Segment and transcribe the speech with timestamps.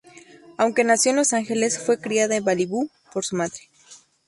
[0.57, 3.69] Aunque nació en Los Ángeles, fue criada en Malibú por su madre.